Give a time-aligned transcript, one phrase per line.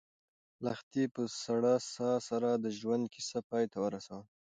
[0.65, 4.25] لښتې په سړه ساه سره د ژوند کیسه پای ته ورسوله.